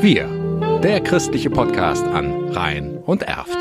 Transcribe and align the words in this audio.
Wir, 0.00 0.28
der 0.80 1.00
christliche 1.00 1.50
Podcast 1.50 2.04
an 2.06 2.50
Rhein 2.50 2.98
und 2.98 3.24
Erft. 3.24 3.58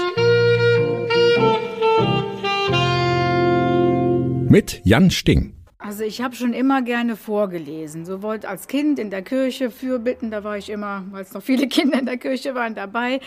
Mit 4.47 4.81
Jan 4.83 5.09
Sting. 5.09 5.55
Also 5.79 6.03
ich 6.03 6.21
habe 6.21 6.35
schon 6.35 6.53
immer 6.53 6.83
gerne 6.83 7.15
vorgelesen, 7.15 8.05
sowohl 8.05 8.41
als 8.45 8.67
Kind 8.67 8.99
in 8.99 9.09
der 9.09 9.23
Kirche, 9.23 9.71
Fürbitten, 9.71 10.29
da 10.29 10.43
war 10.43 10.59
ich 10.59 10.69
immer, 10.69 11.05
weil 11.09 11.23
es 11.23 11.33
noch 11.33 11.41
viele 11.41 11.67
Kinder 11.69 11.97
in 11.97 12.05
der 12.05 12.17
Kirche 12.17 12.53
waren, 12.53 12.75
dabei. 12.75 13.19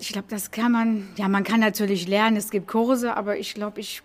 Ich 0.00 0.08
glaube, 0.08 0.28
das 0.30 0.50
kann 0.50 0.72
man, 0.72 1.08
ja, 1.16 1.28
man 1.28 1.44
kann 1.44 1.60
natürlich 1.60 2.08
lernen, 2.08 2.38
es 2.38 2.50
gibt 2.50 2.66
Kurse, 2.66 3.14
aber 3.14 3.36
ich 3.36 3.52
glaube, 3.52 3.80
ich 3.80 4.02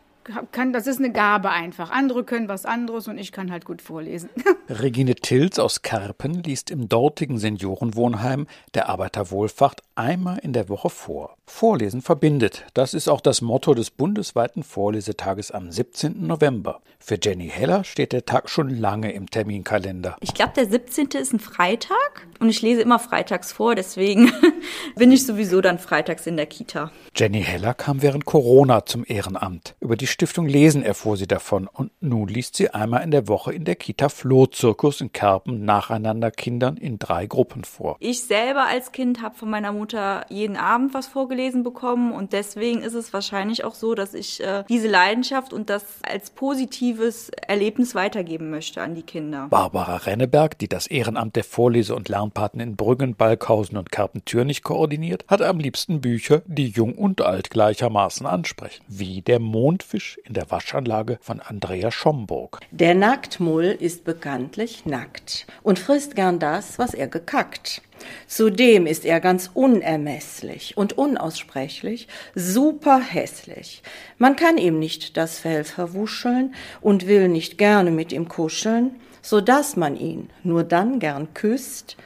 kann, 0.52 0.74
das 0.74 0.88
ist 0.88 1.00
eine 1.00 1.12
Gabe 1.12 1.50
einfach. 1.50 1.92
Andere 1.92 2.24
können 2.24 2.48
was 2.48 2.66
anderes 2.66 3.08
und 3.08 3.18
ich 3.18 3.32
kann 3.32 3.52
halt 3.52 3.66
gut 3.66 3.82
vorlesen. 3.82 4.30
Regine 4.70 5.16
Tilz 5.16 5.60
aus 5.60 5.82
Karpen 5.82 6.44
liest 6.44 6.72
im 6.72 6.90
dortigen 6.90 7.38
Seniorenwohnheim 7.38 8.48
der 8.74 8.90
Arbeiterwohlfahrt 8.90 9.82
einmal 9.96 10.40
in 10.40 10.54
der 10.54 10.70
Woche 10.70 10.90
vor. 10.90 11.38
Vorlesen 11.46 12.02
verbindet. 12.02 12.66
Das 12.74 12.94
ist 12.94 13.10
auch 13.10 13.22
das 13.22 13.42
Motto 13.42 13.74
des 13.74 13.92
bundesweiten 13.92 14.64
Vorlesetages 14.64 15.52
am 15.52 15.72
17. 15.72 16.26
November. 16.26 16.82
Für 17.00 17.18
Jenny 17.22 17.50
Heller 17.50 17.84
steht 17.84 18.14
der 18.14 18.26
Tag 18.26 18.50
schon 18.50 18.70
lange 18.70 19.12
im 19.12 19.30
Terminkalender. 19.30 20.16
Ich 20.22 20.34
glaube, 20.34 20.54
der 20.56 20.68
17. 20.68 21.10
ist 21.20 21.34
ein 21.34 21.40
Freitag 21.40 22.28
und 22.40 22.50
ich 22.50 22.62
lese 22.62 22.82
immer 22.82 22.98
freitags 22.98 23.52
vor, 23.52 23.76
deswegen 23.76 24.32
bin 24.96 25.12
ich 25.12 25.26
sowieso 25.26 25.62
dann 25.62 25.80
freitags 25.80 26.28
in 26.28 26.38
der 26.38 26.46
Kita. 26.46 26.92
Jenny 27.16 27.42
Heller 27.44 27.74
kam 27.74 28.02
während 28.02 28.26
Corona 28.26 28.86
zum 28.86 29.04
Ehrenamt. 29.08 29.76
Über 29.80 29.96
die 29.96 30.08
Stiftung 30.08 30.48
Lesen 30.48 30.84
erfuhr 30.84 31.18
sie 31.18 31.28
davon 31.28 31.68
und 31.68 31.92
nun 32.02 32.28
liest 32.28 32.56
sie 32.56 32.70
einmal 32.70 33.04
in 33.04 33.12
der 33.12 33.28
Woche 33.28 33.54
in 33.54 33.66
der 33.66 33.76
Kita 33.76 34.10
Flohzirkus 34.10 35.02
in 35.02 35.12
Kerpen 35.12 35.66
nacheinander 35.66 36.32
Kindern 36.32 36.78
in 36.78 37.00
drei 37.00 37.26
Gruppen 37.26 37.64
vor. 37.64 37.98
Ich 38.00 38.24
selber 38.24 38.66
als 38.66 38.92
Kind 38.92 39.22
habe 39.22 39.36
von 39.36 39.50
meiner 39.50 39.72
Mutter 39.72 40.26
jeden 40.30 40.58
Abend 40.58 40.94
was 40.94 41.08
vorgelesen 41.08 41.64
bekommen 41.64 42.12
und 42.12 42.34
deswegen 42.34 42.82
ist 42.82 42.94
es 42.94 43.14
wahrscheinlich 43.14 43.64
auch 43.64 43.76
so, 43.76 43.96
dass 43.96 44.14
ich 44.14 44.44
äh, 44.44 44.64
diese 44.70 44.88
Leidenschaft 44.88 45.54
und 45.54 45.70
das 45.70 45.84
als 46.02 46.32
positives 46.32 47.30
Erlebnis 47.30 47.96
weitergeben 47.96 48.50
möchte 48.50 48.82
an 48.82 48.96
die 48.96 49.04
Kinder. 49.04 49.48
Barbara 49.50 49.98
Renneberg, 49.98 50.58
die 50.58 50.68
das 50.68 50.88
Ehrenamt 50.88 51.36
der 51.36 51.44
Vorlese- 51.44 51.96
und 51.96 52.10
Lernpaten 52.10 52.60
in 52.60 52.76
Brüggen, 52.76 53.16
Balkhausen 53.16 53.78
und 53.78 53.92
Kerpen-Türnich 53.92 54.63
koordiniert, 54.64 55.26
hat 55.28 55.42
am 55.42 55.60
liebsten 55.60 56.02
Bücher, 56.02 56.42
die 56.46 56.68
jung 56.68 56.96
und 56.96 57.22
alt 57.22 57.50
gleichermaßen 57.50 58.26
ansprechen, 58.26 58.84
wie 58.88 59.22
Der 59.22 59.40
Mondfisch 59.40 60.20
in 60.24 60.34
der 60.34 60.50
Waschanlage 60.50 61.18
von 61.22 61.40
Andrea 61.40 61.92
Schomburg. 61.92 62.60
Der 62.72 62.96
Nacktmull 62.96 63.66
ist 63.66 64.04
bekanntlich 64.04 64.86
nackt 64.86 65.48
und 65.62 65.80
frisst 65.80 66.16
gern 66.16 66.40
das, 66.40 66.80
was 66.80 66.94
er 66.94 67.08
gekackt. 67.08 67.82
Zudem 68.28 68.86
ist 68.86 69.06
er 69.06 69.20
ganz 69.20 69.50
unermesslich 69.54 70.76
und 70.78 70.94
unaussprechlich, 70.98 72.08
super 72.36 73.00
hässlich. 73.00 73.84
Man 74.18 74.36
kann 74.36 74.58
ihm 74.58 74.80
nicht 74.80 75.18
das 75.18 75.40
Fell 75.40 75.64
verwuscheln 75.64 76.54
und 76.82 77.08
will 77.08 77.30
nicht 77.30 77.58
gerne 77.58 77.92
mit 77.92 78.12
ihm 78.12 78.28
kuscheln, 78.28 78.96
so 79.22 79.42
dass 79.42 79.76
man 79.76 79.96
ihn 79.96 80.30
nur 80.44 80.64
dann 80.64 81.00
gern 81.00 81.34
küsst, 81.34 81.98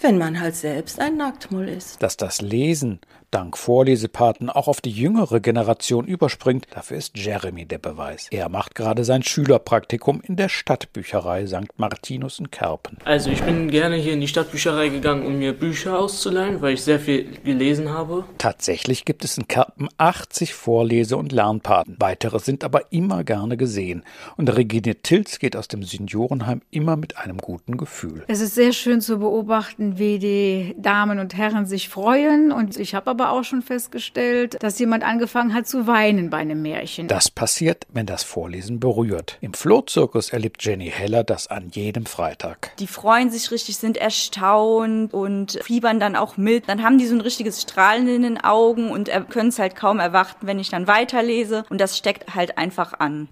wenn 0.00 0.18
man 0.18 0.40
halt 0.40 0.54
selbst 0.54 1.00
ein 1.00 1.16
Nacktmull 1.16 1.68
ist. 1.68 2.02
Dass 2.02 2.16
das 2.16 2.40
Lesen 2.40 3.00
dank 3.36 3.58
Vorlesepaten 3.58 4.48
auch 4.48 4.66
auf 4.66 4.80
die 4.80 4.90
jüngere 4.90 5.40
Generation 5.40 6.06
überspringt, 6.06 6.66
dafür 6.70 6.96
ist 6.96 7.18
Jeremy 7.18 7.66
der 7.66 7.76
Beweis. 7.76 8.28
Er 8.30 8.48
macht 8.48 8.74
gerade 8.74 9.04
sein 9.04 9.22
Schülerpraktikum 9.22 10.22
in 10.22 10.36
der 10.36 10.48
Stadtbücherei 10.48 11.46
St. 11.46 11.68
Martinus 11.76 12.38
in 12.38 12.50
Kerpen. 12.50 12.96
Also 13.04 13.28
ich 13.28 13.42
bin 13.42 13.70
gerne 13.70 13.96
hier 13.96 14.14
in 14.14 14.22
die 14.22 14.28
Stadtbücherei 14.28 14.88
gegangen, 14.88 15.26
um 15.26 15.38
mir 15.38 15.52
Bücher 15.52 15.98
auszuleihen, 15.98 16.62
weil 16.62 16.72
ich 16.72 16.82
sehr 16.82 16.98
viel 16.98 17.26
gelesen 17.44 17.90
habe. 17.90 18.24
Tatsächlich 18.38 19.04
gibt 19.04 19.22
es 19.22 19.36
in 19.36 19.46
Kerpen 19.46 19.90
80 19.98 20.54
Vorlese- 20.54 21.18
und 21.18 21.30
Lernpaten. 21.30 21.96
Weitere 21.98 22.38
sind 22.38 22.64
aber 22.64 22.90
immer 22.90 23.22
gerne 23.22 23.58
gesehen. 23.58 24.02
Und 24.38 24.48
Regine 24.48 24.94
Tilz 25.02 25.38
geht 25.38 25.56
aus 25.56 25.68
dem 25.68 25.82
Seniorenheim 25.82 26.62
immer 26.70 26.96
mit 26.96 27.18
einem 27.18 27.36
guten 27.36 27.76
Gefühl. 27.76 28.24
Es 28.28 28.40
ist 28.40 28.54
sehr 28.54 28.72
schön 28.72 29.02
zu 29.02 29.18
beobachten, 29.18 29.98
wie 29.98 30.18
die 30.18 30.74
Damen 30.78 31.18
und 31.18 31.36
Herren 31.36 31.66
sich 31.66 31.90
freuen. 31.90 32.50
Und 32.50 32.78
ich 32.78 32.94
habe 32.94 33.10
aber 33.26 33.38
auch 33.38 33.44
schon 33.44 33.62
festgestellt, 33.62 34.56
dass 34.60 34.78
jemand 34.78 35.04
angefangen 35.04 35.54
hat 35.54 35.66
zu 35.66 35.86
weinen 35.86 36.30
bei 36.30 36.38
einem 36.38 36.62
Märchen. 36.62 37.08
Das 37.08 37.30
passiert, 37.30 37.86
wenn 37.92 38.06
das 38.06 38.22
Vorlesen 38.22 38.80
berührt. 38.80 39.38
Im 39.40 39.54
Flohzirkus 39.54 40.30
erlebt 40.30 40.64
Jenny 40.64 40.90
Heller 40.90 41.24
das 41.24 41.48
an 41.48 41.70
jedem 41.70 42.06
Freitag. 42.06 42.72
Die 42.78 42.86
freuen 42.86 43.30
sich 43.30 43.50
richtig, 43.50 43.76
sind 43.76 43.96
erstaunt 43.96 45.12
und 45.12 45.58
fiebern 45.62 46.00
dann 46.00 46.16
auch 46.16 46.36
mit. 46.36 46.68
Dann 46.68 46.82
haben 46.82 46.98
die 46.98 47.06
so 47.06 47.14
ein 47.14 47.20
richtiges 47.20 47.62
Strahlen 47.62 48.08
in 48.08 48.22
den 48.22 48.42
Augen 48.42 48.90
und 48.90 49.10
können 49.30 49.48
es 49.48 49.58
halt 49.58 49.76
kaum 49.76 49.98
erwarten, 49.98 50.46
wenn 50.46 50.58
ich 50.58 50.70
dann 50.70 50.86
weiterlese. 50.86 51.64
Und 51.68 51.80
das 51.80 51.96
steckt 51.96 52.34
halt 52.34 52.58
einfach 52.58 52.94
an. 53.00 53.28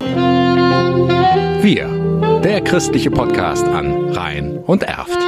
Wir, 1.63 1.89
der 2.43 2.61
christliche 2.63 3.11
Podcast 3.11 3.67
an 3.67 4.11
Rhein 4.11 4.59
und 4.59 4.83
Erft. 4.83 5.19